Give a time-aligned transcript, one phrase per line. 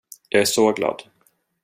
[0.29, 1.03] Jag är så glad.